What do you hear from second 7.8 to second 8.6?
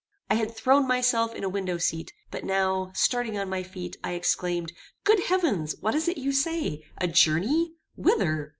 whither?